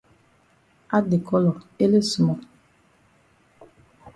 [0.97, 2.39] Add de colour ele small.